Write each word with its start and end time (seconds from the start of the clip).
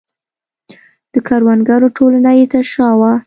د 1.13 1.15
کروندګرو 1.27 1.87
ټولنه 1.97 2.31
یې 2.37 2.45
تر 2.53 2.63
شا 2.73 2.89
وه. 2.99 3.11